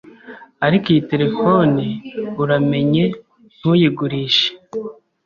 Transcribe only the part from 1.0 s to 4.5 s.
telefone uramenye ntuyigurishe.